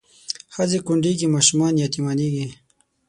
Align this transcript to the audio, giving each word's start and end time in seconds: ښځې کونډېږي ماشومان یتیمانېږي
ښځې 0.53 0.79
کونډېږي 0.87 1.27
ماشومان 1.35 1.73
یتیمانېږي 1.85 2.47